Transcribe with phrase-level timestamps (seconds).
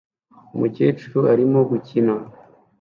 [0.55, 2.13] Umukecuru arimo gukina